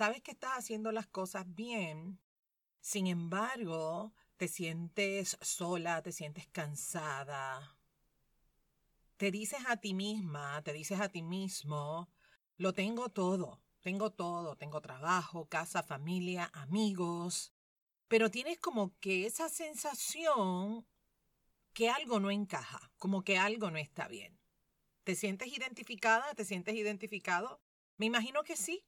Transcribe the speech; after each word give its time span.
sabes 0.00 0.22
que 0.22 0.30
estás 0.30 0.52
haciendo 0.52 0.92
las 0.92 1.06
cosas 1.08 1.44
bien, 1.54 2.18
sin 2.80 3.06
embargo, 3.06 4.14
te 4.38 4.48
sientes 4.48 5.36
sola, 5.42 6.00
te 6.00 6.10
sientes 6.10 6.46
cansada. 6.46 7.76
Te 9.18 9.30
dices 9.30 9.60
a 9.68 9.76
ti 9.76 9.92
misma, 9.92 10.62
te 10.62 10.72
dices 10.72 11.00
a 11.00 11.10
ti 11.10 11.20
mismo, 11.20 12.08
lo 12.56 12.72
tengo 12.72 13.10
todo, 13.10 13.60
tengo 13.82 14.10
todo, 14.10 14.56
tengo 14.56 14.80
trabajo, 14.80 15.50
casa, 15.50 15.82
familia, 15.82 16.50
amigos, 16.54 17.52
pero 18.08 18.30
tienes 18.30 18.58
como 18.58 18.98
que 19.00 19.26
esa 19.26 19.50
sensación 19.50 20.86
que 21.74 21.90
algo 21.90 22.20
no 22.20 22.30
encaja, 22.30 22.90
como 22.96 23.22
que 23.22 23.36
algo 23.36 23.70
no 23.70 23.76
está 23.76 24.08
bien. 24.08 24.40
¿Te 25.04 25.14
sientes 25.14 25.48
identificada? 25.48 26.34
¿Te 26.34 26.46
sientes 26.46 26.74
identificado? 26.74 27.60
Me 27.98 28.06
imagino 28.06 28.42
que 28.44 28.56
sí. 28.56 28.82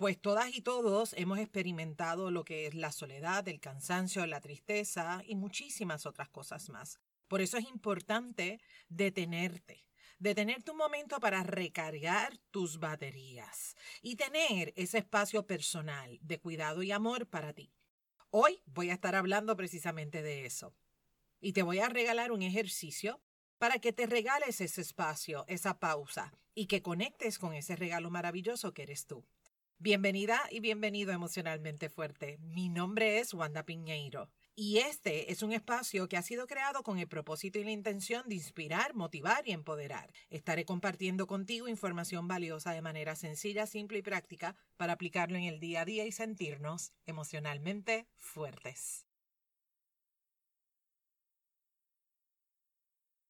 Pues 0.00 0.18
todas 0.18 0.56
y 0.56 0.62
todos 0.62 1.12
hemos 1.18 1.38
experimentado 1.40 2.30
lo 2.30 2.42
que 2.42 2.66
es 2.66 2.74
la 2.74 2.90
soledad, 2.90 3.46
el 3.48 3.60
cansancio, 3.60 4.24
la 4.24 4.40
tristeza 4.40 5.22
y 5.26 5.34
muchísimas 5.34 6.06
otras 6.06 6.30
cosas 6.30 6.70
más. 6.70 6.98
Por 7.28 7.42
eso 7.42 7.58
es 7.58 7.68
importante 7.68 8.62
detenerte, 8.88 9.84
detenerte 10.18 10.70
un 10.70 10.78
momento 10.78 11.20
para 11.20 11.42
recargar 11.42 12.38
tus 12.50 12.78
baterías 12.78 13.76
y 14.00 14.16
tener 14.16 14.72
ese 14.74 14.96
espacio 14.96 15.46
personal 15.46 16.18
de 16.22 16.40
cuidado 16.40 16.82
y 16.82 16.92
amor 16.92 17.26
para 17.26 17.52
ti. 17.52 17.70
Hoy 18.30 18.62
voy 18.64 18.88
a 18.88 18.94
estar 18.94 19.14
hablando 19.14 19.54
precisamente 19.54 20.22
de 20.22 20.46
eso. 20.46 20.74
Y 21.42 21.52
te 21.52 21.62
voy 21.62 21.80
a 21.80 21.90
regalar 21.90 22.32
un 22.32 22.40
ejercicio 22.40 23.20
para 23.58 23.78
que 23.80 23.92
te 23.92 24.06
regales 24.06 24.62
ese 24.62 24.80
espacio, 24.80 25.44
esa 25.46 25.78
pausa 25.78 26.32
y 26.54 26.68
que 26.68 26.80
conectes 26.80 27.38
con 27.38 27.52
ese 27.52 27.76
regalo 27.76 28.08
maravilloso 28.08 28.72
que 28.72 28.84
eres 28.84 29.06
tú. 29.06 29.26
Bienvenida 29.82 30.42
y 30.50 30.60
bienvenido 30.60 31.10
emocionalmente 31.10 31.88
fuerte. 31.88 32.36
Mi 32.42 32.68
nombre 32.68 33.18
es 33.18 33.32
Wanda 33.32 33.64
Piñeiro 33.64 34.28
y 34.54 34.76
este 34.76 35.32
es 35.32 35.42
un 35.42 35.54
espacio 35.54 36.06
que 36.06 36.18
ha 36.18 36.22
sido 36.22 36.46
creado 36.46 36.82
con 36.82 36.98
el 36.98 37.08
propósito 37.08 37.58
y 37.58 37.64
la 37.64 37.70
intención 37.70 38.28
de 38.28 38.34
inspirar, 38.34 38.94
motivar 38.94 39.48
y 39.48 39.52
empoderar. 39.52 40.12
Estaré 40.28 40.66
compartiendo 40.66 41.26
contigo 41.26 41.66
información 41.66 42.28
valiosa 42.28 42.72
de 42.72 42.82
manera 42.82 43.16
sencilla, 43.16 43.66
simple 43.66 43.96
y 43.96 44.02
práctica 44.02 44.54
para 44.76 44.92
aplicarlo 44.92 45.38
en 45.38 45.44
el 45.44 45.60
día 45.60 45.80
a 45.80 45.86
día 45.86 46.04
y 46.04 46.12
sentirnos 46.12 46.92
emocionalmente 47.06 48.06
fuertes. 48.18 49.06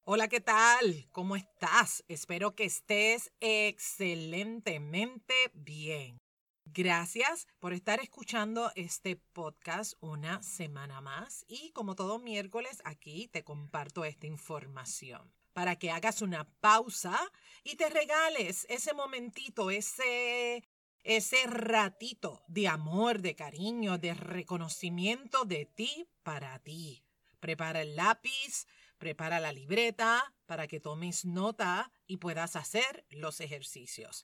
Hola, 0.03 0.27
¿qué 0.27 0.41
tal? 0.41 1.07
¿Cómo 1.13 1.37
estás? 1.37 2.03
Espero 2.09 2.55
que 2.55 2.65
estés 2.65 3.31
excelentemente 3.39 5.33
bien. 5.53 6.19
Gracias 6.65 7.47
por 7.59 7.73
estar 7.73 7.99
escuchando 7.99 8.71
este 8.75 9.15
podcast 9.15 9.93
una 9.99 10.41
semana 10.41 11.01
más 11.01 11.43
y 11.47 11.71
como 11.71 11.95
todo 11.95 12.19
miércoles 12.19 12.81
aquí 12.85 13.27
te 13.27 13.43
comparto 13.43 14.05
esta 14.05 14.27
información 14.27 15.33
para 15.53 15.75
que 15.75 15.91
hagas 15.91 16.21
una 16.21 16.45
pausa 16.61 17.19
y 17.63 17.75
te 17.75 17.89
regales 17.89 18.65
ese 18.69 18.93
momentito, 18.93 19.69
ese 19.69 20.63
ese 21.03 21.47
ratito 21.47 22.43
de 22.47 22.67
amor, 22.67 23.21
de 23.21 23.35
cariño, 23.35 23.97
de 23.97 24.13
reconocimiento 24.13 25.45
de 25.45 25.65
ti 25.65 26.07
para 26.23 26.59
ti. 26.59 27.03
Prepara 27.39 27.81
el 27.81 27.95
lápiz, 27.95 28.67
prepara 28.99 29.39
la 29.39 29.51
libreta 29.51 30.33
para 30.45 30.67
que 30.67 30.79
tomes 30.79 31.25
nota 31.25 31.91
y 32.05 32.17
puedas 32.17 32.55
hacer 32.55 33.05
los 33.09 33.41
ejercicios. 33.41 34.23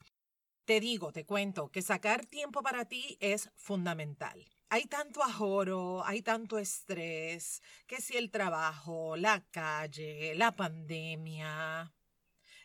Te 0.67 0.81
digo, 0.81 1.13
te 1.13 1.25
cuento, 1.25 1.71
que 1.71 1.81
sacar 1.81 2.25
tiempo 2.25 2.61
para 2.61 2.83
ti 2.83 3.17
es 3.21 3.49
fundamental. 3.55 4.45
Hay 4.67 4.83
tanto 4.83 5.23
ajoro, 5.23 6.05
hay 6.05 6.21
tanto 6.21 6.57
estrés, 6.57 7.61
que 7.85 8.01
si 8.01 8.17
el 8.17 8.31
trabajo, 8.31 9.15
la 9.15 9.45
calle, 9.49 10.35
la 10.35 10.57
pandemia, 10.57 11.93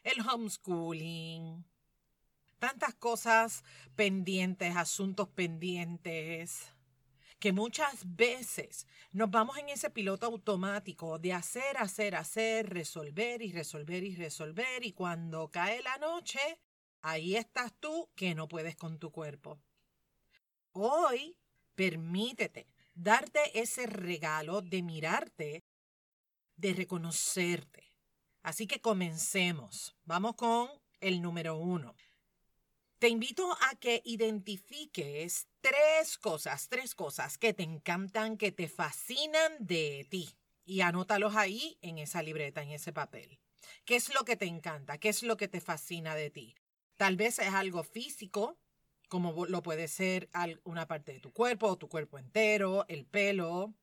el 0.03 0.21
homeschooling, 0.29 1.65
tantas 2.59 2.97
cosas 2.97 3.63
pendientes, 3.95 4.75
asuntos 4.75 5.29
pendientes, 5.29 6.73
que 7.39 7.53
muchas 7.53 8.01
veces 8.17 8.89
nos 9.13 9.31
vamos 9.31 9.59
en 9.59 9.69
ese 9.69 9.91
piloto 9.91 10.27
automático 10.27 11.21
de 11.21 11.35
hacer, 11.35 11.77
hacer, 11.77 12.17
hacer, 12.17 12.69
resolver 12.69 13.43
y 13.43 13.53
resolver 13.53 14.03
y 14.03 14.17
resolver 14.17 14.85
y 14.85 14.91
cuando 14.91 15.53
cae 15.53 15.81
la 15.85 15.99
noche 15.99 16.41
Ahí 17.03 17.37
estás 17.37 17.73
tú 17.81 18.09
que 18.15 18.35
no 18.35 18.49
puedes 18.49 18.77
con 18.77 18.99
tu 18.99 19.11
cuerpo. 19.11 19.61
Hoy, 20.73 21.37
permítete 21.75 22.69
darte 22.95 23.61
ese 23.61 23.87
regalo 23.87 24.63
de 24.63 24.83
mirarte, 24.83 25.65
de 26.57 26.75
reconocerte. 26.75 27.93
Así 28.43 28.67
que 28.67 28.81
comencemos. 28.81 29.97
Vamos 30.05 30.37
con 30.37 30.69
el 31.01 31.21
número 31.21 31.57
uno. 31.57 31.95
Te 32.99 33.09
invito 33.09 33.51
a 33.69 33.75
que 33.75 34.01
identifiques 34.05 35.49
tres 35.61 36.19
cosas, 36.19 36.69
tres 36.69 36.95
cosas 36.95 37.37
que 37.37 37.53
te 37.53 37.65
encantan, 37.65 38.37
que 38.37 38.53
te 38.53 38.69
fascinan 38.69 39.57
de 39.59 40.07
ti. 40.09 40.37
Y 40.65 40.83
anótalos 40.83 41.35
ahí 41.35 41.79
en 41.83 41.99
esa 41.99 42.23
libreta, 42.23 42.63
en 42.63 42.71
ese 42.71 42.93
papel. 42.93 43.41
¿Qué 43.85 43.97
es 43.97 44.15
lo 44.15 44.25
que 44.25 44.37
te 44.37 44.47
encanta? 44.47 44.99
¿Qué 44.99 45.09
es 45.09 45.25
lo 45.25 45.37
que 45.37 45.49
te 45.49 45.61
fascina 45.61 46.15
de 46.15 46.31
ti? 46.31 46.55
Tal 46.97 47.17
vez 47.17 47.39
es 47.39 47.53
algo 47.53 47.83
físico, 47.85 48.59
como 49.09 49.45
lo 49.45 49.63
puede 49.63 49.89
ser 49.89 50.31
una 50.65 50.87
parte 50.87 51.13
de 51.13 51.21
tu 51.21 51.33
cuerpo, 51.33 51.67
o 51.67 51.77
tu 51.77 51.89
cuerpo 51.89 52.19
entero, 52.19 52.87
el 52.89 53.05
pelo. 53.05 53.75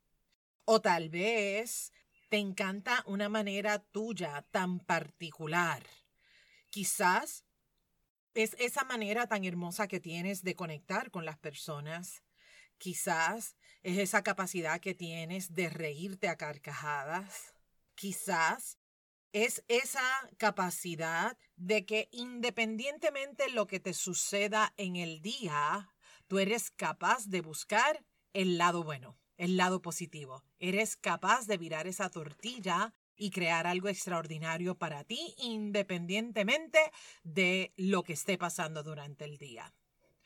O 0.65 0.81
tal 0.81 1.09
vez 1.09 1.93
te 2.29 2.37
encanta 2.37 3.03
una 3.05 3.29
manera 3.29 3.79
tuya 3.79 4.43
tan 4.51 4.79
particular. 4.79 5.83
Quizás 6.71 7.45
es 8.33 8.55
esa 8.59 8.83
manera 8.85 9.27
tan 9.27 9.45
hermosa 9.45 9.87
que 9.87 9.99
tienes 9.99 10.43
de 10.43 10.55
conectar 10.55 11.11
con 11.11 11.25
las 11.25 11.37
personas. 11.37 12.23
Quizás 12.79 13.55
es 13.83 13.99
esa 13.99 14.23
capacidad 14.23 14.79
que 14.79 14.95
tienes 14.95 15.53
de 15.53 15.69
reírte 15.69 16.27
a 16.27 16.37
carcajadas. 16.37 17.53
Quizás 17.93 18.78
es 19.31 19.63
esa 19.67 20.29
capacidad 20.37 21.37
de 21.55 21.85
que 21.85 22.09
independientemente 22.11 23.43
de 23.43 23.49
lo 23.51 23.67
que 23.67 23.79
te 23.79 23.93
suceda 23.93 24.73
en 24.77 24.95
el 24.95 25.21
día, 25.21 25.93
tú 26.27 26.39
eres 26.39 26.71
capaz 26.71 27.27
de 27.27 27.41
buscar 27.41 28.03
el 28.33 28.57
lado 28.57 28.83
bueno, 28.83 29.17
el 29.37 29.57
lado 29.57 29.81
positivo. 29.81 30.43
Eres 30.59 30.97
capaz 30.97 31.45
de 31.45 31.57
virar 31.57 31.87
esa 31.87 32.09
tortilla 32.09 32.93
y 33.15 33.31
crear 33.31 33.67
algo 33.67 33.89
extraordinario 33.89 34.75
para 34.75 35.03
ti 35.03 35.35
independientemente 35.37 36.79
de 37.23 37.73
lo 37.75 38.03
que 38.03 38.13
esté 38.13 38.37
pasando 38.37 38.81
durante 38.81 39.25
el 39.25 39.37
día. 39.37 39.73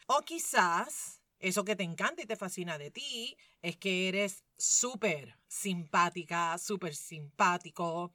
O 0.06 0.22
quizás 0.22 1.22
eso 1.40 1.66
que 1.66 1.75
te 1.75 1.84
encanta 1.84 2.22
y 2.22 2.25
te 2.25 2.35
fascina 2.35 2.78
de 2.78 2.91
ti 2.91 3.35
es 3.62 3.75
que 3.78 4.08
eres 4.08 4.44
súper 4.58 5.38
simpática, 5.47 6.58
súper 6.58 6.96
simpático, 6.96 8.12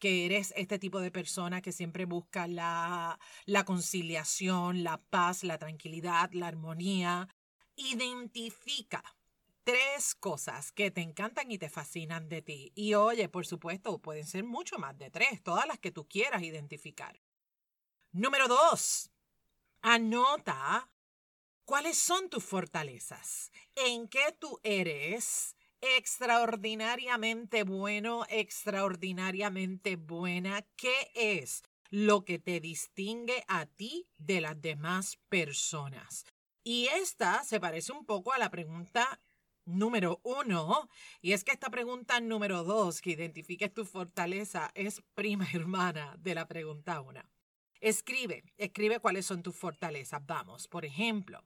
que 0.00 0.26
eres 0.26 0.52
este 0.56 0.80
tipo 0.80 0.98
de 0.98 1.12
persona 1.12 1.62
que 1.62 1.70
siempre 1.70 2.06
busca 2.06 2.48
la, 2.48 3.20
la 3.44 3.64
conciliación, 3.64 4.82
la 4.82 4.98
paz, 4.98 5.44
la 5.44 5.58
tranquilidad, 5.58 6.30
la 6.32 6.48
armonía. 6.48 7.28
Identifica 7.76 9.04
tres 9.62 10.16
cosas 10.16 10.72
que 10.72 10.90
te 10.90 11.02
encantan 11.02 11.50
y 11.52 11.58
te 11.58 11.68
fascinan 11.68 12.28
de 12.28 12.42
ti. 12.42 12.72
Y 12.74 12.94
oye, 12.94 13.28
por 13.28 13.46
supuesto, 13.46 13.98
pueden 13.98 14.26
ser 14.26 14.42
mucho 14.42 14.78
más 14.78 14.98
de 14.98 15.10
tres, 15.10 15.42
todas 15.42 15.66
las 15.66 15.78
que 15.78 15.92
tú 15.92 16.08
quieras 16.08 16.42
identificar. 16.42 17.20
Número 18.12 18.48
dos, 18.48 19.12
anota 19.82 20.90
cuáles 21.64 21.96
son 21.98 22.28
tus 22.28 22.42
fortalezas, 22.42 23.52
en 23.76 24.08
qué 24.08 24.34
tú 24.38 24.58
eres 24.64 25.54
extraordinariamente 25.80 27.64
bueno, 27.64 28.24
extraordinariamente 28.28 29.96
buena. 29.96 30.66
¿Qué 30.76 31.10
es 31.14 31.62
lo 31.90 32.24
que 32.24 32.38
te 32.38 32.60
distingue 32.60 33.44
a 33.48 33.66
ti 33.66 34.06
de 34.18 34.40
las 34.40 34.60
demás 34.60 35.18
personas? 35.28 36.24
Y 36.62 36.86
esta 36.88 37.42
se 37.44 37.60
parece 37.60 37.92
un 37.92 38.04
poco 38.04 38.32
a 38.32 38.38
la 38.38 38.50
pregunta 38.50 39.20
número 39.64 40.20
uno, 40.24 40.88
y 41.20 41.32
es 41.32 41.44
que 41.44 41.52
esta 41.52 41.70
pregunta 41.70 42.20
número 42.20 42.64
dos, 42.64 43.00
que 43.00 43.10
identifiques 43.10 43.72
tu 43.72 43.84
fortaleza, 43.84 44.70
es 44.74 45.02
prima 45.14 45.46
hermana 45.52 46.16
de 46.18 46.34
la 46.34 46.48
pregunta 46.48 47.00
una. 47.00 47.30
Escribe, 47.80 48.44
escribe 48.58 49.00
cuáles 49.00 49.26
son 49.26 49.42
tus 49.42 49.56
fortalezas. 49.56 50.24
Vamos, 50.26 50.68
por 50.68 50.84
ejemplo, 50.84 51.42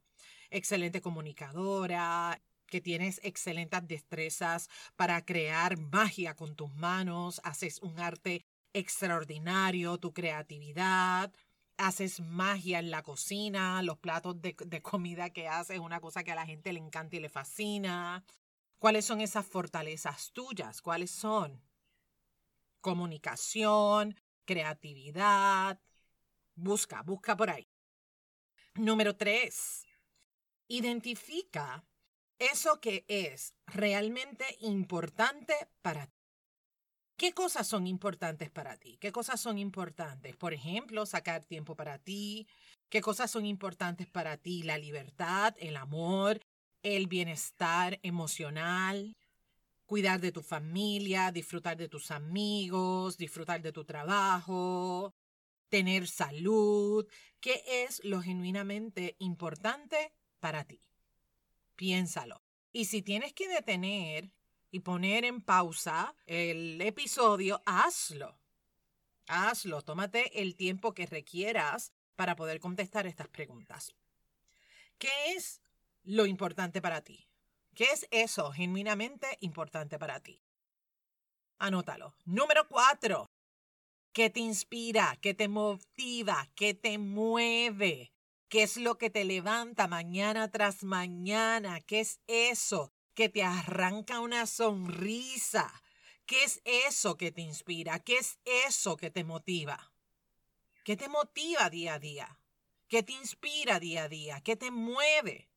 excelente 0.50 1.00
comunicadora, 1.00 2.40
que 2.74 2.80
tienes 2.80 3.20
excelentes 3.22 3.86
destrezas 3.86 4.68
para 4.96 5.24
crear 5.24 5.78
magia 5.78 6.34
con 6.34 6.56
tus 6.56 6.74
manos, 6.74 7.40
haces 7.44 7.80
un 7.82 8.00
arte 8.00 8.44
extraordinario, 8.72 9.98
tu 9.98 10.12
creatividad, 10.12 11.32
haces 11.76 12.18
magia 12.18 12.80
en 12.80 12.90
la 12.90 13.04
cocina, 13.04 13.80
los 13.84 13.98
platos 13.98 14.42
de, 14.42 14.56
comida 14.82 15.30
que 15.30 15.46
haces, 15.46 15.78
una 15.78 16.00
cosa 16.00 16.24
que 16.24 16.32
a 16.32 16.34
la 16.34 16.46
gente 16.46 16.72
le 16.72 16.80
encanta 16.80 17.14
y 17.14 17.20
le 17.20 17.28
fascina. 17.28 18.24
¿Cuáles 18.80 19.04
son 19.04 19.20
esas 19.20 19.46
fortalezas 19.46 20.32
tuyas? 20.32 20.82
¿Cuáles 20.82 21.12
son? 21.12 21.62
Comunicación, 22.80 24.16
creatividad. 24.44 25.80
Busca, 26.56 27.02
busca 27.02 27.36
por 27.36 27.50
ahí. 27.50 27.68
Número 28.74 29.14
tres, 29.14 29.86
identifica 30.66 31.84
eso 32.38 32.80
que 32.80 33.04
es 33.08 33.54
realmente 33.66 34.44
importante 34.60 35.54
para 35.82 36.06
ti. 36.06 36.24
¿Qué 37.16 37.32
cosas 37.32 37.68
son 37.68 37.86
importantes 37.86 38.50
para 38.50 38.76
ti? 38.76 38.98
¿Qué 39.00 39.12
cosas 39.12 39.40
son 39.40 39.58
importantes? 39.58 40.36
Por 40.36 40.52
ejemplo, 40.52 41.06
sacar 41.06 41.44
tiempo 41.44 41.76
para 41.76 41.98
ti. 41.98 42.48
¿Qué 42.88 43.00
cosas 43.00 43.30
son 43.30 43.46
importantes 43.46 44.08
para 44.08 44.36
ti? 44.36 44.64
La 44.64 44.78
libertad, 44.78 45.54
el 45.58 45.76
amor, 45.76 46.40
el 46.82 47.06
bienestar 47.06 48.00
emocional, 48.02 49.16
cuidar 49.86 50.20
de 50.20 50.32
tu 50.32 50.42
familia, 50.42 51.30
disfrutar 51.30 51.76
de 51.76 51.88
tus 51.88 52.10
amigos, 52.10 53.16
disfrutar 53.16 53.62
de 53.62 53.72
tu 53.72 53.84
trabajo, 53.84 55.14
tener 55.68 56.08
salud. 56.08 57.06
¿Qué 57.40 57.62
es 57.84 58.02
lo 58.04 58.22
genuinamente 58.22 59.14
importante 59.20 60.12
para 60.40 60.64
ti? 60.64 60.80
Piénsalo. 61.76 62.42
Y 62.72 62.86
si 62.86 63.02
tienes 63.02 63.32
que 63.32 63.48
detener 63.48 64.32
y 64.70 64.80
poner 64.80 65.24
en 65.24 65.40
pausa 65.40 66.14
el 66.26 66.80
episodio, 66.80 67.62
hazlo. 67.66 68.38
Hazlo, 69.26 69.82
tómate 69.82 70.42
el 70.42 70.56
tiempo 70.56 70.92
que 70.92 71.06
requieras 71.06 71.92
para 72.16 72.36
poder 72.36 72.60
contestar 72.60 73.06
estas 73.06 73.28
preguntas. 73.28 73.94
¿Qué 74.98 75.10
es 75.36 75.60
lo 76.02 76.26
importante 76.26 76.82
para 76.82 77.02
ti? 77.02 77.26
¿Qué 77.74 77.84
es 77.84 78.06
eso 78.10 78.52
genuinamente 78.52 79.26
importante 79.40 79.98
para 79.98 80.20
ti? 80.20 80.40
Anótalo. 81.58 82.14
Número 82.24 82.68
cuatro. 82.68 83.26
¿Qué 84.12 84.30
te 84.30 84.40
inspira? 84.40 85.18
¿Qué 85.20 85.34
te 85.34 85.48
motiva? 85.48 86.48
¿Qué 86.54 86.74
te 86.74 86.98
mueve? 86.98 88.13
¿Qué 88.54 88.62
es 88.62 88.76
lo 88.76 88.98
que 88.98 89.10
te 89.10 89.24
levanta 89.24 89.88
mañana 89.88 90.48
tras 90.48 90.84
mañana? 90.84 91.80
¿Qué 91.80 91.98
es 91.98 92.20
eso 92.28 92.92
que 93.12 93.28
te 93.28 93.42
arranca 93.42 94.20
una 94.20 94.46
sonrisa. 94.46 95.82
¿Qué 96.24 96.44
es 96.44 96.62
eso 96.64 97.16
que 97.16 97.32
te 97.32 97.40
inspira? 97.40 97.98
¿Qué 97.98 98.18
es 98.18 98.38
eso 98.68 98.96
que 98.96 99.10
te 99.10 99.24
motiva? 99.24 99.92
¿Qué 100.84 100.96
te 100.96 101.08
motiva 101.08 101.68
día 101.68 101.94
a 101.94 101.98
día? 101.98 102.38
¿Qué 102.86 103.02
te 103.02 103.14
inspira 103.14 103.80
día 103.80 104.04
a 104.04 104.08
día? 104.08 104.40
¿Qué 104.40 104.54
te 104.54 104.70
mueve? 104.70 105.50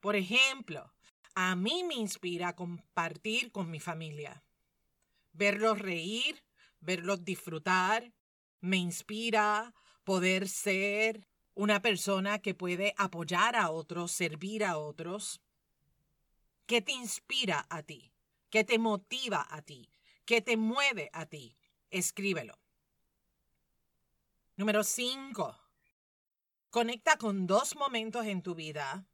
Por 0.00 0.16
ejemplo, 0.16 0.92
a 1.36 1.54
mí 1.54 1.84
me 1.84 1.94
inspira 1.94 2.56
compartir 2.56 3.52
con 3.52 3.70
mi 3.70 3.78
familia. 3.78 4.42
Verlos 5.30 5.78
reír, 5.78 6.42
verlos 6.80 7.24
disfrutar. 7.24 8.12
Me 8.58 8.76
inspira 8.76 9.72
poder 10.02 10.48
ser 10.48 11.27
una 11.58 11.82
persona 11.82 12.38
que 12.38 12.54
puede 12.54 12.94
apoyar 12.96 13.54
a 13.56 13.70
otros, 13.70 14.12
servir 14.12 14.64
a 14.64 14.78
otros. 14.78 15.42
¿Qué 16.66 16.80
te 16.80 16.92
inspira 16.92 17.66
a 17.68 17.82
ti? 17.82 18.12
¿Qué 18.48 18.62
te 18.62 18.78
motiva 18.78 19.44
a 19.50 19.62
ti? 19.62 19.90
¿Qué 20.24 20.40
te 20.40 20.56
mueve 20.56 21.10
a 21.12 21.26
ti? 21.26 21.56
Escríbelo. 21.90 22.56
Número 24.54 24.84
5. 24.84 25.58
Conecta 26.70 27.16
con 27.16 27.48
dos 27.48 27.74
momentos 27.74 28.24
en 28.26 28.40
tu 28.40 28.54
vida 28.54 29.08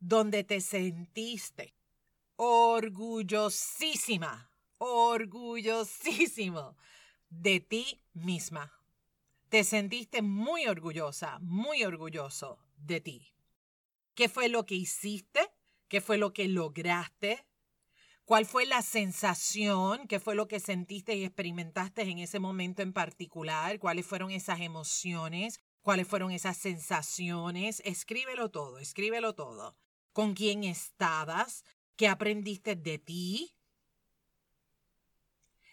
donde 0.00 0.44
te 0.44 0.62
sentiste 0.62 1.74
orgullosísima, 2.36 4.50
orgullosísimo 4.78 6.78
de 7.28 7.60
ti 7.60 8.00
misma. 8.14 8.81
Te 9.52 9.64
sentiste 9.64 10.22
muy 10.22 10.66
orgullosa, 10.66 11.38
muy 11.40 11.84
orgulloso 11.84 12.58
de 12.74 13.02
ti. 13.02 13.34
¿Qué 14.14 14.30
fue 14.30 14.48
lo 14.48 14.64
que 14.64 14.76
hiciste? 14.76 15.40
¿Qué 15.88 16.00
fue 16.00 16.16
lo 16.16 16.32
que 16.32 16.48
lograste? 16.48 17.46
¿Cuál 18.24 18.46
fue 18.46 18.64
la 18.64 18.80
sensación? 18.80 20.08
¿Qué 20.08 20.20
fue 20.20 20.36
lo 20.36 20.48
que 20.48 20.58
sentiste 20.58 21.16
y 21.16 21.24
experimentaste 21.24 22.00
en 22.00 22.18
ese 22.20 22.38
momento 22.38 22.80
en 22.80 22.94
particular? 22.94 23.78
¿Cuáles 23.78 24.06
fueron 24.06 24.30
esas 24.30 24.62
emociones? 24.62 25.60
¿Cuáles 25.82 26.08
fueron 26.08 26.30
esas 26.30 26.56
sensaciones? 26.56 27.82
Escríbelo 27.84 28.50
todo, 28.50 28.78
escríbelo 28.78 29.34
todo. 29.34 29.76
¿Con 30.14 30.32
quién 30.32 30.64
estabas? 30.64 31.66
¿Qué 31.96 32.08
aprendiste 32.08 32.74
de 32.74 32.96
ti? 32.96 33.54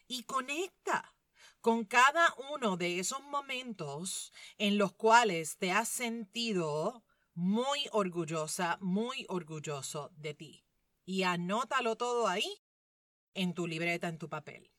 Y 0.10 0.24
conecta 0.24 1.16
con 1.62 1.86
cada 1.86 2.34
uno 2.54 2.78
de 2.78 3.00
esos 3.00 3.22
momentos 3.24 4.32
en 4.58 4.78
los 4.78 4.94
cuales 4.94 5.58
te 5.58 5.72
has 5.72 5.90
sentido 5.90 7.04
muy 7.34 7.88
orgullosa, 7.92 8.78
muy 8.82 9.26
orgulloso 9.30 10.12
de 10.16 10.34
ti. 10.34 10.66
Y 11.06 11.24
anótalo 11.24 11.96
todo 11.96 12.28
ahí 12.28 12.62
en 13.34 13.54
tu 13.54 13.68
libreta, 13.68 14.08
en 14.08 14.18
tu 14.18 14.30
papel. 14.30 14.72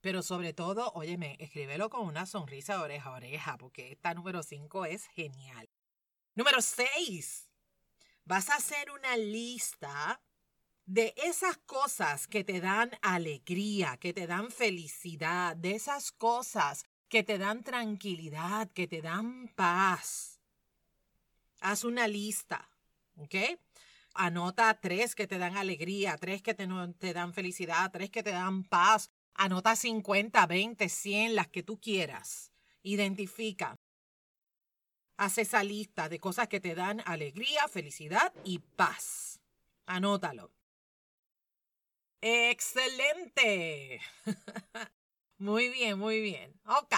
Pero 0.00 0.22
sobre 0.22 0.52
todo, 0.52 0.92
óyeme, 0.94 1.36
escríbelo 1.40 1.90
con 1.90 2.06
una 2.06 2.26
sonrisa 2.26 2.80
oreja 2.80 3.10
a 3.10 3.14
oreja, 3.14 3.58
porque 3.58 3.92
esta 3.92 4.14
número 4.14 4.42
5 4.42 4.84
es 4.84 5.06
genial. 5.06 5.68
Número 6.34 6.60
6. 6.60 7.50
Vas 8.24 8.50
a 8.50 8.56
hacer 8.56 8.90
una 8.90 9.16
lista 9.16 10.20
de 10.86 11.14
esas 11.16 11.58
cosas 11.58 12.28
que 12.28 12.44
te 12.44 12.60
dan 12.60 12.92
alegría, 13.02 13.96
que 13.96 14.12
te 14.12 14.26
dan 14.26 14.50
felicidad, 14.50 15.56
de 15.56 15.74
esas 15.74 16.12
cosas 16.12 16.84
que 17.08 17.24
te 17.24 17.38
dan 17.38 17.64
tranquilidad, 17.64 18.70
que 18.70 18.86
te 18.86 19.02
dan 19.02 19.48
paz. 19.54 20.40
Haz 21.60 21.84
una 21.84 22.06
lista, 22.06 22.68
¿ok? 23.16 23.34
Anota 24.14 24.80
tres 24.80 25.14
que 25.14 25.26
te 25.26 25.38
dan 25.38 25.56
alegría, 25.56 26.16
tres 26.16 26.40
que 26.40 26.54
te, 26.54 26.68
te 26.98 27.12
dan 27.12 27.34
felicidad, 27.34 27.90
tres 27.90 28.10
que 28.10 28.22
te 28.22 28.30
dan 28.30 28.64
paz. 28.64 29.10
Anota 29.34 29.76
50, 29.76 30.46
20, 30.46 30.88
100, 30.88 31.34
las 31.34 31.48
que 31.48 31.62
tú 31.62 31.78
quieras. 31.80 32.52
Identifica. 32.82 33.76
Haz 35.18 35.38
esa 35.38 35.62
lista 35.62 36.08
de 36.08 36.20
cosas 36.20 36.48
que 36.48 36.60
te 36.60 36.74
dan 36.74 37.02
alegría, 37.04 37.66
felicidad 37.68 38.32
y 38.44 38.60
paz. 38.60 39.40
Anótalo. 39.86 40.55
Excelente. 42.20 44.00
muy 45.38 45.68
bien, 45.68 45.98
muy 45.98 46.20
bien. 46.20 46.58
Ok. 46.66 46.94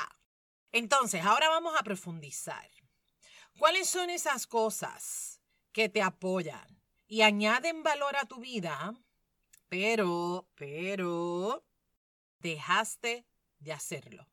Entonces, 0.73 1.25
ahora 1.25 1.49
vamos 1.49 1.75
a 1.79 1.83
profundizar. 1.83 2.71
¿Cuáles 3.59 3.89
son 3.89 4.11
esas 4.11 4.47
cosas 4.47 5.41
que 5.73 5.89
te 5.89 6.03
apoyan 6.03 6.81
y 7.07 7.23
añaden 7.23 7.83
valor 7.83 8.17
a 8.17 8.27
tu 8.27 8.39
vida, 8.39 8.95
pero, 9.69 10.49
pero, 10.55 11.65
dejaste 12.39 13.27
de 13.59 13.73
hacerlo? 13.73 14.29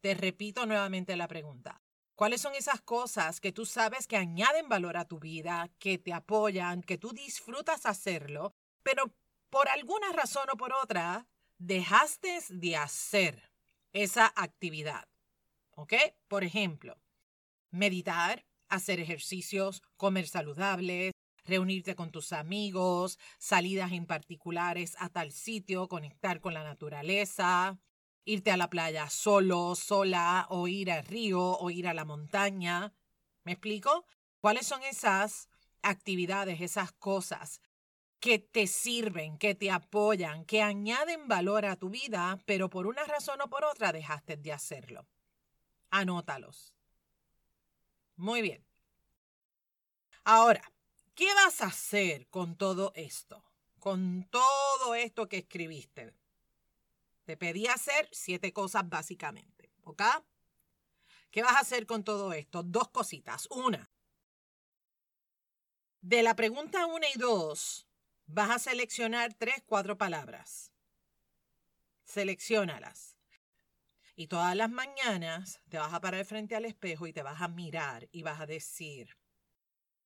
Te 0.00 0.14
repito 0.14 0.66
nuevamente 0.66 1.14
la 1.16 1.28
pregunta. 1.28 1.80
¿Cuáles 2.16 2.40
son 2.40 2.54
esas 2.54 2.80
cosas 2.80 3.40
que 3.40 3.52
tú 3.52 3.64
sabes 3.64 4.06
que 4.06 4.16
añaden 4.16 4.68
valor 4.68 4.96
a 4.96 5.06
tu 5.06 5.18
vida, 5.20 5.70
que 5.78 5.96
te 5.98 6.12
apoyan, 6.12 6.82
que 6.82 6.98
tú 6.98 7.12
disfrutas 7.12 7.86
hacerlo, 7.86 8.52
pero 8.82 9.14
por 9.50 9.68
alguna 9.68 10.12
razón 10.12 10.48
o 10.52 10.56
por 10.56 10.72
otra, 10.72 11.26
dejaste 11.58 12.38
de 12.48 12.76
hacer 12.76 13.52
esa 13.92 14.32
actividad? 14.36 15.08
¿Ok? 15.72 15.94
Por 16.28 16.44
ejemplo, 16.44 17.00
meditar, 17.70 18.46
hacer 18.68 19.00
ejercicios, 19.00 19.82
comer 19.96 20.28
saludables, 20.28 21.12
reunirte 21.44 21.96
con 21.96 22.10
tus 22.10 22.32
amigos, 22.32 23.18
salidas 23.38 23.92
en 23.92 24.06
particulares 24.06 24.96
a 24.98 25.08
tal 25.08 25.32
sitio, 25.32 25.88
conectar 25.88 26.40
con 26.40 26.54
la 26.54 26.62
naturaleza, 26.62 27.78
irte 28.24 28.52
a 28.52 28.56
la 28.56 28.70
playa 28.70 29.10
solo, 29.10 29.74
sola, 29.74 30.46
o 30.50 30.68
ir 30.68 30.92
al 30.92 31.04
río, 31.04 31.40
o 31.40 31.70
ir 31.70 31.88
a 31.88 31.94
la 31.94 32.04
montaña. 32.04 32.92
¿Me 33.42 33.52
explico? 33.52 34.06
¿Cuáles 34.40 34.66
son 34.66 34.82
esas 34.84 35.48
actividades, 35.82 36.60
esas 36.60 36.92
cosas 36.92 37.60
que 38.20 38.38
te 38.38 38.66
sirven, 38.66 39.38
que 39.38 39.54
te 39.54 39.70
apoyan, 39.70 40.44
que 40.44 40.62
añaden 40.62 41.26
valor 41.26 41.64
a 41.64 41.76
tu 41.76 41.88
vida, 41.88 42.38
pero 42.44 42.68
por 42.68 42.86
una 42.86 43.04
razón 43.04 43.40
o 43.40 43.48
por 43.48 43.64
otra 43.64 43.92
dejaste 43.92 44.36
de 44.36 44.52
hacerlo? 44.52 45.06
Anótalos. 45.90 46.74
Muy 48.16 48.42
bien. 48.42 48.64
Ahora, 50.24 50.70
¿qué 51.14 51.32
vas 51.34 51.62
a 51.62 51.66
hacer 51.66 52.28
con 52.28 52.56
todo 52.56 52.92
esto? 52.94 53.42
Con 53.78 54.28
todo 54.30 54.94
esto 54.94 55.28
que 55.28 55.38
escribiste. 55.38 56.14
Te 57.24 57.38
pedí 57.38 57.66
hacer 57.66 58.08
siete 58.12 58.52
cosas 58.52 58.86
básicamente, 58.86 59.72
¿ok? 59.84 60.02
¿Qué 61.30 61.42
vas 61.42 61.56
a 61.56 61.60
hacer 61.60 61.86
con 61.86 62.04
todo 62.04 62.34
esto? 62.34 62.62
Dos 62.62 62.88
cositas. 62.88 63.46
Una, 63.50 63.88
de 66.02 66.22
la 66.22 66.34
pregunta 66.34 66.86
1 66.86 67.06
y 67.14 67.18
2, 67.18 67.86
vas 68.32 68.50
a 68.50 68.58
seleccionar 68.58 69.34
tres, 69.34 69.62
cuatro 69.66 69.98
palabras. 69.98 70.72
Selecciónalas. 72.04 73.16
Y 74.14 74.26
todas 74.26 74.54
las 74.54 74.70
mañanas 74.70 75.60
te 75.68 75.78
vas 75.78 75.92
a 75.92 76.00
parar 76.00 76.24
frente 76.24 76.54
al 76.54 76.64
espejo 76.64 77.06
y 77.06 77.12
te 77.12 77.22
vas 77.22 77.40
a 77.40 77.48
mirar 77.48 78.08
y 78.12 78.22
vas 78.22 78.40
a 78.40 78.46
decir, 78.46 79.16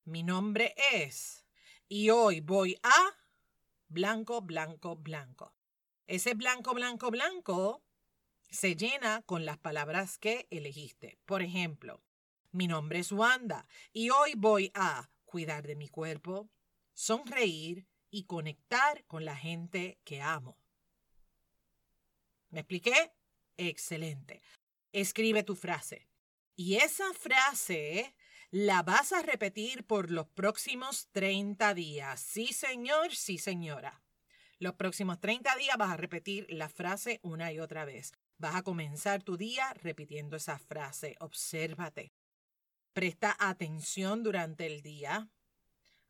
mi 0.05 0.23
nombre 0.23 0.75
es, 0.93 1.45
y 1.89 2.11
hoy 2.11 2.41
voy 2.41 2.79
a 2.83 3.17
blanco, 3.89 4.41
blanco, 4.43 4.97
blanco. 4.97 5.55
Ese 6.07 6.35
blanco, 6.35 6.75
blanco, 6.75 7.11
blanco 7.11 7.83
se 8.51 8.77
llena 8.77 9.23
con 9.23 9.45
las 9.45 9.59
palabras 9.59 10.19
que 10.19 10.47
elegiste. 10.51 11.19
Por 11.25 11.43
ejemplo, 11.43 12.03
mi 12.53 12.69
nombre 12.69 13.01
es 13.01 13.11
Wanda 13.11 13.67
y 13.93 14.11
hoy 14.11 14.35
voy 14.37 14.71
a 14.75 15.11
cuidar 15.25 15.67
de 15.67 15.75
mi 15.75 15.89
cuerpo, 15.89 16.49
sonreír 16.93 17.89
y 18.15 18.27
conectar 18.27 19.05
con 19.07 19.25
la 19.25 19.35
gente 19.35 19.99
que 20.05 20.23
amo. 20.23 20.57
¿Me 22.51 22.61
expliqué? 22.61 23.13
Excelente. 23.57 24.41
Escribe 24.93 25.43
tu 25.43 25.57
frase. 25.57 26.07
Y 26.55 26.77
esa 26.77 27.13
frase 27.13 28.15
la 28.53 28.85
vas 28.85 29.13
a 29.13 29.23
repetir 29.23 29.85
por 29.85 30.13
los 30.13 30.29
próximos 30.29 31.09
30 31.11 31.75
días. 31.75 32.21
Sí, 32.21 32.53
señor, 32.53 33.13
sí, 33.17 33.37
señora. 33.37 34.05
Los 34.61 34.75
próximos 34.75 35.19
30 35.19 35.57
días 35.57 35.77
vas 35.77 35.91
a 35.91 35.97
repetir 35.97 36.47
la 36.51 36.69
frase 36.69 37.19
una 37.25 37.53
y 37.53 37.59
otra 37.59 37.85
vez. 37.85 38.13
Vas 38.39 38.55
a 38.55 38.63
comenzar 38.63 39.25
tu 39.25 39.37
día 39.37 39.75
repitiendo 39.83 40.37
esa 40.37 40.61
frase. 40.61 41.17
Obsérvate. 41.19 42.13
Presta 42.93 43.35
atención 43.41 44.23
durante 44.23 44.67
el 44.67 44.83
día. 44.83 45.29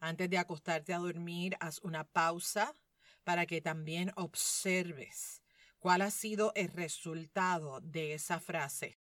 Antes 0.04 0.28
de 0.28 0.36
acostarte 0.36 0.92
a 0.92 0.98
dormir, 0.98 1.56
haz 1.60 1.80
una 1.82 2.04
pausa 2.04 2.76
para 3.24 3.46
que 3.46 3.62
también 3.62 4.12
observes 4.16 5.42
cuál 5.78 6.02
ha 6.02 6.10
sido 6.10 6.52
el 6.56 6.68
resultado 6.68 7.80
de 7.80 8.12
esa 8.12 8.38
frase. 8.38 8.98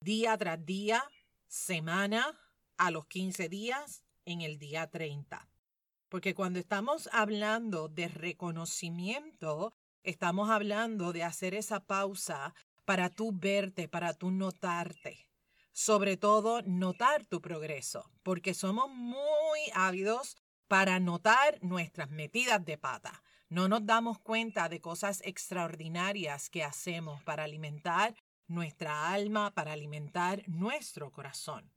Día 0.00 0.38
tras 0.38 0.64
día, 0.64 1.02
semana, 1.48 2.38
a 2.76 2.92
los 2.92 3.06
15 3.06 3.48
días, 3.48 4.04
en 4.24 4.42
el 4.42 4.60
día 4.60 4.88
30. 4.88 5.48
Porque 6.08 6.34
cuando 6.36 6.60
estamos 6.60 7.08
hablando 7.12 7.88
de 7.88 8.06
reconocimiento, 8.06 9.74
estamos 10.04 10.50
hablando 10.50 11.12
de 11.12 11.24
hacer 11.24 11.52
esa 11.52 11.84
pausa 11.84 12.54
para 12.84 13.10
tú 13.10 13.32
verte, 13.32 13.88
para 13.88 14.14
tú 14.14 14.30
notarte 14.30 15.31
sobre 15.72 16.16
todo 16.16 16.62
notar 16.62 17.24
tu 17.24 17.40
progreso, 17.40 18.10
porque 18.22 18.54
somos 18.54 18.90
muy 18.90 19.60
ávidos 19.74 20.36
para 20.68 21.00
notar 21.00 21.58
nuestras 21.62 22.10
metidas 22.10 22.64
de 22.64 22.78
pata. 22.78 23.22
No 23.48 23.68
nos 23.68 23.84
damos 23.84 24.18
cuenta 24.18 24.68
de 24.68 24.80
cosas 24.80 25.20
extraordinarias 25.24 26.48
que 26.48 26.64
hacemos 26.64 27.22
para 27.22 27.44
alimentar 27.44 28.14
nuestra 28.46 29.12
alma, 29.12 29.52
para 29.52 29.72
alimentar 29.72 30.42
nuestro 30.48 31.10
corazón. 31.10 31.70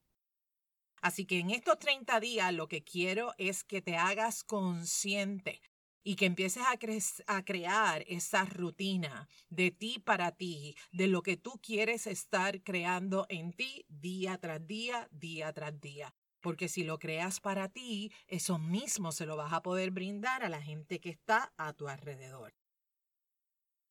Así 1.02 1.25
que 1.25 1.40
en 1.40 1.52
estos 1.52 1.78
30 1.80 2.20
días 2.20 2.54
lo 2.54 2.68
que 2.68 2.84
quiero 2.84 3.34
es 3.38 3.64
que 3.64 3.82
te 3.82 3.98
hagas 3.98 4.44
consciente 4.44 5.62
y 6.07 6.15
que 6.15 6.27
empieces 6.27 6.62
a, 6.63 7.35
a, 7.35 7.43
crear 7.43 8.05
esa 8.07 8.45
rutina 8.45 9.27
de 9.50 9.71
ti 9.71 9.97
para 9.97 10.31
ti, 10.31 10.77
de 10.91 11.07
lo 11.07 11.24
que 11.24 11.35
tú 11.35 11.59
quieres 11.63 12.05
estar 12.05 12.62
creando 12.62 13.25
en 13.27 13.53
ti 13.53 13.85
día 13.89 14.38
tras 14.38 14.65
día, 14.67 15.09
día 15.12 15.51
tras 15.51 15.81
día. 15.81 16.13
Porque 16.41 16.69
si 16.69 16.83
lo 16.83 17.00
creas 17.00 17.39
para 17.39 17.69
ti, 17.69 18.13
eso 18.27 18.59
mismo 18.59 19.12
se 19.12 19.25
lo 19.25 19.35
vas 19.35 19.51
a 19.51 19.63
poder 19.63 19.89
brindar 19.89 20.43
a 20.43 20.50
la 20.50 20.62
gente 20.62 21.01
que 21.01 21.09
está 21.09 21.51
a 21.57 21.74
tu 21.74 21.88
alrededor. 21.88 22.53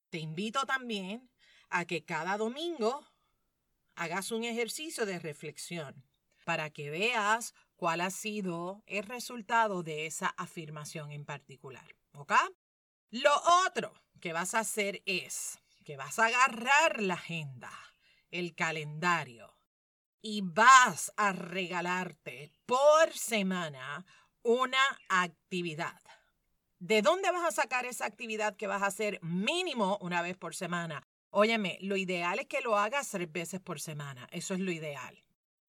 Te 0.09 0.19
invito 0.19 0.65
también 0.65 1.29
a 1.69 1.83
que 1.83 2.05
cada 2.05 2.37
domingo 2.37 3.05
hagas 3.95 4.31
un 4.31 4.45
ejercicio 4.45 5.05
de 5.05 5.19
reflexión 5.19 6.05
para 6.45 6.69
que 6.69 6.89
veas 6.89 7.53
cuál 7.75 7.99
ha 7.99 8.09
sido 8.09 8.83
el 8.85 9.03
resultado 9.03 9.83
de 9.83 10.05
esa 10.05 10.27
afirmación 10.27 11.11
en 11.11 11.25
particular. 11.25 11.93
¿Ok? 12.17 12.33
Lo 13.11 13.31
otro 13.67 13.93
que 14.19 14.33
vas 14.33 14.55
a 14.55 14.59
hacer 14.59 15.01
es 15.05 15.59
que 15.83 15.97
vas 15.97 16.19
a 16.19 16.25
agarrar 16.25 17.01
la 17.01 17.13
agenda, 17.13 17.71
el 18.31 18.55
calendario, 18.55 19.55
y 20.21 20.41
vas 20.41 21.13
a 21.17 21.31
regalarte 21.33 22.51
por 22.65 23.13
semana 23.13 24.05
una 24.41 24.79
actividad. 25.09 26.01
¿De 26.79 27.01
dónde 27.01 27.31
vas 27.31 27.45
a 27.45 27.61
sacar 27.61 27.85
esa 27.85 28.05
actividad 28.05 28.55
que 28.55 28.67
vas 28.67 28.81
a 28.81 28.87
hacer 28.87 29.19
mínimo 29.21 29.97
una 30.01 30.21
vez 30.21 30.35
por 30.35 30.55
semana? 30.55 31.07
Óyeme, 31.29 31.77
lo 31.81 31.95
ideal 31.95 32.39
es 32.39 32.47
que 32.47 32.61
lo 32.61 32.77
hagas 32.77 33.09
tres 33.09 33.31
veces 33.31 33.59
por 33.59 33.79
semana. 33.79 34.27
Eso 34.31 34.53
es 34.53 34.59
lo 34.59 34.71
ideal. 34.71 35.23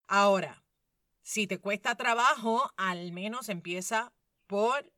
Ahora, 0.07 0.65
si 1.23 1.47
te 1.47 1.59
cuesta 1.59 1.97
trabajo, 1.97 2.73
al 2.77 3.13
menos 3.13 3.49
empieza 3.49 4.13
por 4.47 4.93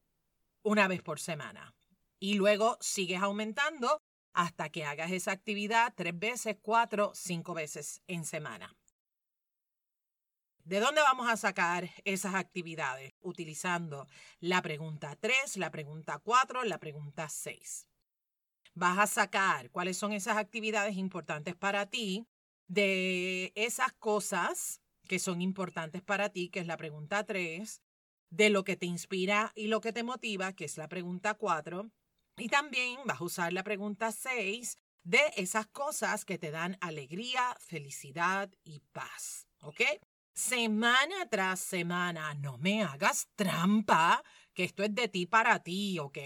una 0.63 0.89
vez 0.89 1.03
por 1.03 1.21
semana. 1.21 1.75
Y 2.19 2.35
luego 2.35 2.77
sigues 2.81 3.21
aumentando 3.21 4.03
hasta 4.33 4.69
que 4.71 4.85
hagas 4.85 5.11
esa 5.11 5.33
actividad 5.33 5.95
tres 5.97 6.19
veces, 6.19 6.57
cuatro, 6.61 7.13
cinco 7.15 7.55
veces 7.55 8.03
en 8.07 8.25
semana. 8.25 8.77
¿De 10.69 10.81
dónde 10.81 11.01
vamos 11.01 11.31
a 11.31 11.37
sacar 11.39 11.89
esas 12.05 12.35
actividades? 12.35 13.15
Utilizando 13.21 14.07
la 14.39 14.61
pregunta 14.61 15.17
3, 15.17 15.57
la 15.57 15.71
pregunta 15.71 16.19
4, 16.19 16.65
la 16.65 16.79
pregunta 16.79 17.29
6. 17.31 17.89
Vas 18.75 18.99
a 18.99 19.07
sacar 19.07 19.71
cuáles 19.71 19.97
son 19.97 20.13
esas 20.13 20.37
actividades 20.37 20.99
importantes 20.99 21.57
para 21.57 21.87
ti 21.87 22.29
de 22.67 23.51
esas 23.55 23.95
cosas 23.95 24.83
que 25.09 25.19
son 25.19 25.41
importantes 25.41 26.03
para 26.03 26.29
ti, 26.29 26.51
que 26.51 26.61
es 26.61 26.67
la 26.67 26.77
pregunta 26.77 27.25
3, 27.25 27.81
de 28.31 28.51
lo 28.51 28.65
que 28.65 28.77
te 28.77 28.87
inspira 28.87 29.53
y 29.55 29.69
lo 29.69 29.81
que 29.81 29.93
te 29.93 30.03
motiva, 30.03 30.53
que 30.53 30.65
es 30.65 30.77
la 30.77 30.89
pregunta 30.89 31.35
4. 31.35 31.91
Y 32.37 32.49
también 32.49 33.01
vas 33.05 33.21
a 33.21 33.25
usar 33.25 33.53
la 33.53 33.65
pregunta 33.65 34.13
6 34.13 34.79
de 35.03 35.21
esas 35.37 35.67
cosas 35.67 36.25
que 36.25 36.39
te 36.39 36.51
dan 36.51 36.77
alegría, 36.81 37.57
felicidad 37.61 38.51
y 38.65 38.81
paz. 38.93 39.49
¿Ok? 39.61 39.81
Semana 40.35 41.29
tras 41.29 41.61
semana, 41.61 42.35
no 42.35 42.59
me 42.59 42.85
hagas 42.85 43.29
trampa, 43.35 44.23
que 44.55 44.65
esto 44.65 44.85
es 44.85 44.95
de 44.95 45.09
ti 45.09 45.27
para 45.27 45.63
ti, 45.63 45.99
¿ok? 45.99 46.19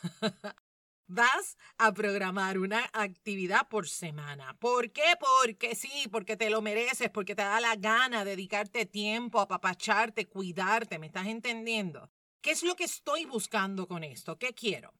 vas 1.08 1.56
a 1.78 1.92
programar 1.92 2.58
una 2.58 2.88
actividad 2.92 3.68
por 3.68 3.88
semana. 3.88 4.56
¿Por 4.58 4.92
qué? 4.92 5.14
Porque 5.18 5.74
sí, 5.74 6.06
porque 6.12 6.36
te 6.36 6.50
lo 6.50 6.62
mereces, 6.62 7.10
porque 7.10 7.34
te 7.34 7.42
da 7.42 7.60
la 7.60 7.74
gana 7.76 8.24
dedicarte 8.24 8.86
tiempo, 8.86 9.40
apapacharte, 9.40 10.26
cuidarte, 10.26 10.98
¿me 10.98 11.06
estás 11.06 11.26
entendiendo? 11.26 12.10
¿Qué 12.40 12.52
es 12.52 12.62
lo 12.62 12.76
que 12.76 12.84
estoy 12.84 13.24
buscando 13.24 13.88
con 13.88 14.04
esto? 14.04 14.38
¿Qué 14.38 14.54
quiero? 14.54 14.94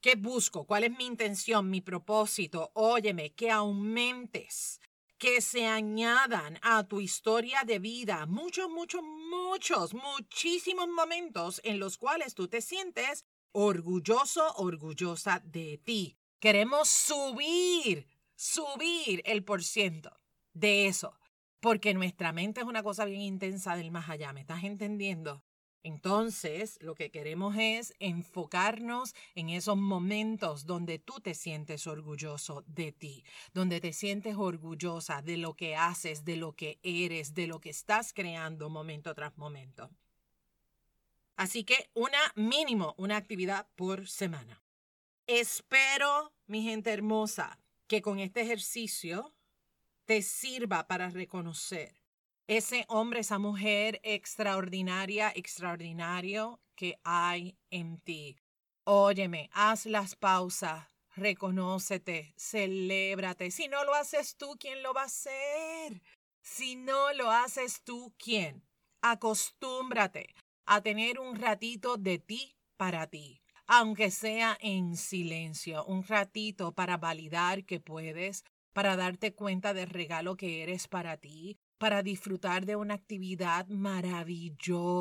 ¿Qué 0.00 0.14
busco? 0.14 0.66
¿Cuál 0.66 0.84
es 0.84 0.90
mi 0.96 1.06
intención, 1.06 1.68
mi 1.68 1.80
propósito? 1.80 2.70
Óyeme, 2.74 3.34
que 3.34 3.50
aumentes, 3.50 4.78
que 5.18 5.40
se 5.40 5.66
añadan 5.66 6.58
a 6.62 6.84
tu 6.86 7.00
historia 7.00 7.62
de 7.64 7.78
vida 7.78 8.26
muchos, 8.26 8.68
muchos, 8.68 9.02
muchos, 9.02 9.94
muchísimos 9.94 10.88
momentos 10.88 11.60
en 11.64 11.80
los 11.80 11.96
cuales 11.96 12.34
tú 12.34 12.46
te 12.46 12.60
sientes 12.60 13.24
orgulloso, 13.58 14.52
orgullosa 14.56 15.40
de 15.42 15.78
ti. 15.78 16.18
Queremos 16.38 16.88
subir, 16.88 18.06
subir 18.34 19.22
el 19.24 19.44
por 19.44 19.64
ciento 19.64 20.10
de 20.52 20.88
eso, 20.88 21.18
porque 21.60 21.94
nuestra 21.94 22.34
mente 22.34 22.60
es 22.60 22.66
una 22.66 22.82
cosa 22.82 23.06
bien 23.06 23.22
intensa 23.22 23.74
del 23.74 23.90
más 23.90 24.10
allá, 24.10 24.34
¿me 24.34 24.40
estás 24.40 24.62
entendiendo? 24.62 25.42
Entonces, 25.82 26.76
lo 26.82 26.94
que 26.94 27.10
queremos 27.10 27.56
es 27.58 27.94
enfocarnos 27.98 29.14
en 29.34 29.48
esos 29.48 29.78
momentos 29.78 30.66
donde 30.66 30.98
tú 30.98 31.20
te 31.20 31.32
sientes 31.32 31.86
orgulloso 31.86 32.62
de 32.66 32.92
ti, 32.92 33.24
donde 33.54 33.80
te 33.80 33.94
sientes 33.94 34.36
orgullosa 34.36 35.22
de 35.22 35.38
lo 35.38 35.54
que 35.54 35.76
haces, 35.76 36.26
de 36.26 36.36
lo 36.36 36.52
que 36.52 36.78
eres, 36.82 37.32
de 37.32 37.46
lo 37.46 37.58
que 37.60 37.70
estás 37.70 38.12
creando 38.12 38.68
momento 38.68 39.14
tras 39.14 39.38
momento. 39.38 39.88
Así 41.36 41.64
que 41.64 41.90
una 41.92 42.18
mínimo, 42.34 42.94
una 42.96 43.16
actividad 43.16 43.68
por 43.76 44.08
semana. 44.08 44.62
Espero, 45.26 46.32
mi 46.46 46.62
gente 46.62 46.90
hermosa, 46.90 47.58
que 47.86 48.00
con 48.00 48.20
este 48.20 48.40
ejercicio 48.40 49.34
te 50.06 50.22
sirva 50.22 50.86
para 50.86 51.10
reconocer 51.10 51.94
ese 52.46 52.86
hombre, 52.88 53.20
esa 53.20 53.38
mujer 53.38 54.00
extraordinaria, 54.02 55.32
extraordinario 55.34 56.60
que 56.74 56.98
hay 57.04 57.58
en 57.70 57.98
ti. 57.98 58.36
Óyeme, 58.84 59.50
haz 59.52 59.84
las 59.86 60.14
pausas, 60.14 60.86
reconócete, 61.16 62.32
celébrate. 62.38 63.50
Si 63.50 63.68
no 63.68 63.84
lo 63.84 63.94
haces 63.94 64.36
tú, 64.36 64.56
¿quién 64.58 64.82
lo 64.82 64.94
va 64.94 65.02
a 65.02 65.06
hacer? 65.06 66.00
Si 66.40 66.76
no 66.76 67.12
lo 67.12 67.30
haces 67.30 67.82
tú, 67.82 68.14
¿quién? 68.16 68.62
Acostúmbrate 69.02 70.34
a 70.66 70.80
tener 70.80 71.18
un 71.18 71.36
ratito 71.36 71.96
de 71.96 72.18
ti 72.18 72.56
para 72.76 73.06
ti, 73.06 73.40
aunque 73.66 74.10
sea 74.10 74.58
en 74.60 74.96
silencio, 74.96 75.84
un 75.86 76.02
ratito 76.04 76.72
para 76.72 76.96
validar 76.96 77.64
que 77.64 77.80
puedes, 77.80 78.44
para 78.72 78.96
darte 78.96 79.34
cuenta 79.34 79.72
del 79.74 79.88
regalo 79.88 80.36
que 80.36 80.62
eres 80.62 80.88
para 80.88 81.16
ti, 81.16 81.58
para 81.78 82.02
disfrutar 82.02 82.66
de 82.66 82.76
una 82.76 82.94
actividad 82.94 83.66
maravillosa 83.68 84.96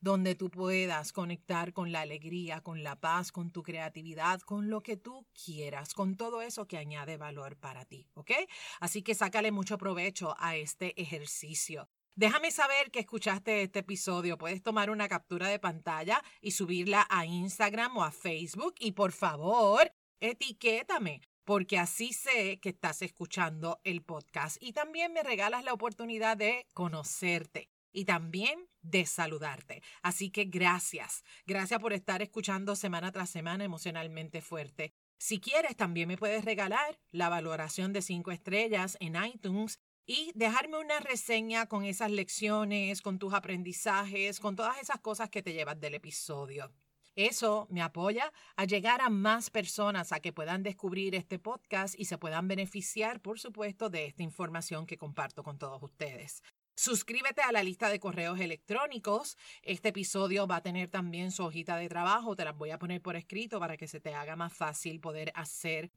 donde 0.00 0.34
tú 0.34 0.50
puedas 0.50 1.12
conectar 1.12 1.72
con 1.72 1.90
la 1.90 2.02
alegría, 2.02 2.60
con 2.60 2.82
la 2.82 3.00
paz, 3.00 3.32
con 3.32 3.50
tu 3.50 3.62
creatividad, 3.62 4.40
con 4.40 4.68
lo 4.68 4.82
que 4.82 4.98
tú 4.98 5.26
quieras, 5.32 5.94
con 5.94 6.16
todo 6.16 6.42
eso 6.42 6.66
que 6.66 6.76
añade 6.76 7.16
valor 7.16 7.56
para 7.56 7.86
ti, 7.86 8.06
¿ok? 8.12 8.32
Así 8.80 9.02
que 9.02 9.14
sácale 9.14 9.50
mucho 9.50 9.78
provecho 9.78 10.36
a 10.38 10.56
este 10.56 11.00
ejercicio. 11.00 11.88
Déjame 12.16 12.52
saber 12.52 12.92
que 12.92 13.00
escuchaste 13.00 13.62
este 13.62 13.80
episodio. 13.80 14.38
Puedes 14.38 14.62
tomar 14.62 14.88
una 14.90 15.08
captura 15.08 15.48
de 15.48 15.58
pantalla 15.58 16.22
y 16.40 16.52
subirla 16.52 17.04
a 17.10 17.26
Instagram 17.26 17.96
o 17.96 18.04
a 18.04 18.12
Facebook 18.12 18.74
y 18.78 18.92
por 18.92 19.10
favor, 19.10 19.92
etiquétame 20.20 21.22
porque 21.44 21.76
así 21.78 22.12
sé 22.12 22.60
que 22.60 22.70
estás 22.70 23.02
escuchando 23.02 23.80
el 23.82 24.02
podcast 24.02 24.56
y 24.60 24.72
también 24.72 25.12
me 25.12 25.24
regalas 25.24 25.64
la 25.64 25.72
oportunidad 25.72 26.36
de 26.36 26.66
conocerte 26.72 27.68
y 27.92 28.04
también 28.04 28.68
de 28.82 29.06
saludarte. 29.06 29.82
Así 30.02 30.30
que 30.30 30.44
gracias, 30.44 31.24
gracias 31.46 31.80
por 31.80 31.92
estar 31.92 32.22
escuchando 32.22 32.76
semana 32.76 33.10
tras 33.12 33.28
semana 33.28 33.64
emocionalmente 33.64 34.40
fuerte. 34.40 34.94
Si 35.18 35.40
quieres, 35.40 35.76
también 35.76 36.08
me 36.08 36.16
puedes 36.16 36.44
regalar 36.44 36.98
la 37.10 37.28
valoración 37.28 37.92
de 37.92 38.02
cinco 38.02 38.30
estrellas 38.30 38.96
en 39.00 39.16
iTunes 39.16 39.80
y 40.06 40.32
dejarme 40.34 40.78
una 40.78 41.00
reseña 41.00 41.66
con 41.66 41.84
esas 41.84 42.10
lecciones, 42.10 43.00
con 43.00 43.18
tus 43.18 43.32
aprendizajes, 43.34 44.40
con 44.40 44.56
todas 44.56 44.78
esas 44.80 45.00
cosas 45.00 45.30
que 45.30 45.42
te 45.42 45.52
llevas 45.52 45.80
del 45.80 45.94
episodio. 45.94 46.72
Eso 47.16 47.68
me 47.70 47.80
apoya 47.80 48.32
a 48.56 48.64
llegar 48.64 49.00
a 49.00 49.08
más 49.08 49.50
personas 49.50 50.10
a 50.10 50.18
que 50.18 50.32
puedan 50.32 50.64
descubrir 50.64 51.14
este 51.14 51.38
podcast 51.38 51.94
y 51.96 52.06
se 52.06 52.18
puedan 52.18 52.48
beneficiar, 52.48 53.20
por 53.20 53.38
supuesto, 53.38 53.88
de 53.88 54.06
esta 54.06 54.24
información 54.24 54.84
que 54.84 54.98
comparto 54.98 55.44
con 55.44 55.56
todos 55.56 55.80
ustedes. 55.80 56.42
Suscríbete 56.76 57.40
a 57.42 57.52
la 57.52 57.62
lista 57.62 57.88
de 57.88 58.00
correos 58.00 58.40
electrónicos. 58.40 59.38
Este 59.62 59.90
episodio 59.90 60.48
va 60.48 60.56
a 60.56 60.62
tener 60.62 60.88
también 60.88 61.30
su 61.30 61.44
hojita 61.44 61.76
de 61.76 61.88
trabajo. 61.88 62.34
Te 62.34 62.44
las 62.44 62.56
voy 62.56 62.70
a 62.70 62.80
poner 62.80 63.00
por 63.00 63.14
escrito 63.14 63.60
para 63.60 63.76
que 63.76 63.86
se 63.86 64.00
te 64.00 64.12
haga 64.12 64.34
más 64.34 64.52
fácil 64.52 64.98
poder 64.98 65.30
hacer 65.36 65.92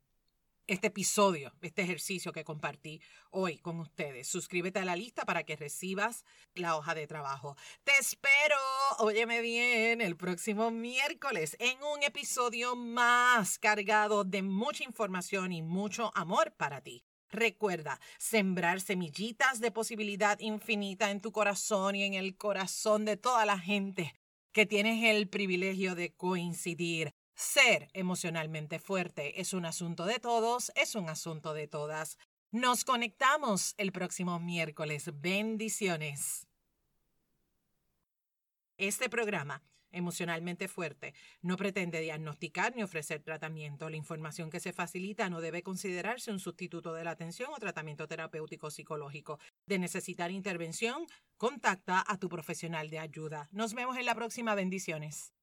este 0.67 0.88
episodio, 0.88 1.53
este 1.62 1.81
ejercicio 1.81 2.31
que 2.31 2.43
compartí 2.43 3.01
hoy 3.31 3.57
con 3.57 3.79
ustedes. 3.79 4.27
Suscríbete 4.27 4.79
a 4.79 4.86
la 4.86 4.95
lista 4.95 5.25
para 5.25 5.43
que 5.43 5.55
recibas 5.55 6.25
la 6.53 6.75
hoja 6.75 6.93
de 6.93 7.07
trabajo. 7.07 7.55
Te 7.83 7.93
espero, 8.00 8.57
óyeme 9.00 9.41
bien, 9.41 10.01
el 10.01 10.17
próximo 10.17 10.69
miércoles 10.69 11.55
en 11.59 11.77
un 11.83 12.03
episodio 12.03 12.75
más 12.75 13.57
cargado 13.59 14.24
de 14.25 14.41
mucha 14.41 14.83
información 14.83 15.53
y 15.53 15.62
mucho 15.62 16.12
amor 16.15 16.53
para 16.57 16.81
ti. 16.81 17.03
Recuerda, 17.29 18.00
sembrar 18.17 18.79
semillitas 18.79 19.59
de 19.59 19.71
posibilidad 19.71 20.39
infinita 20.39 21.12
en 21.12 21.21
tu 21.21 21.31
corazón 21.31 21.95
y 21.95 22.03
en 22.03 22.13
el 22.13 22.38
corazón 22.38 23.03
de 23.05 23.17
toda 23.17 23.45
la 23.45 23.59
gente 23.59 24.13
que 24.53 24.65
tienes 24.65 25.03
el 25.03 25.27
privilegio 25.27 25.93
de 25.93 26.13
coincidir 26.15 27.13
ser 27.38 27.88
emocionalmente 27.94 28.79
fuerte 28.79 29.39
es 29.39 29.53
un 29.53 29.65
asunto 29.65 30.06
de 30.06 30.20
todos, 30.20 30.72
es 30.75 30.96
un 30.96 31.08
asunto 31.08 31.53
de 31.53 31.67
todas. 31.67 32.17
Nos 32.51 32.84
conectamos 32.84 33.75
el 33.77 33.91
próximo 33.91 34.39
miércoles. 34.39 35.12
Bendiciones. 35.22 36.48
Este 38.77 39.08
programa, 39.10 39.63
Emocionalmente 39.91 40.67
Fuerte, 40.67 41.13
no 41.41 41.58
pretende 41.58 42.01
diagnosticar 42.01 42.76
ni 42.76 42.82
ofrecer 42.82 43.21
tratamiento. 43.21 43.89
La 43.89 43.97
información 43.97 44.50
que 44.50 44.60
se 44.60 44.73
facilita 44.73 45.30
no 45.30 45.39
debe 45.39 45.62
considerarse 45.62 46.32
un 46.32 46.39
sustituto 46.39 46.93
de 46.93 47.04
la 47.04 47.12
atención 47.12 47.52
o 47.54 47.60
tratamiento 47.60 48.08
terapéutico 48.08 48.71
psicológico. 48.71 49.39
De 49.67 49.78
necesitar 49.78 50.32
intervención, 50.32 51.06
contacta 51.38 52.04
a 52.08 52.17
tu 52.17 52.30
profesional 52.30 52.89
de 52.89 53.00
ayuda. 53.00 53.47
Nos 53.52 53.76
vemos 53.76 53.95
en 53.97 54.06
la 54.06 54.15
próxima. 54.15 54.56
Bendiciones. 54.56 55.37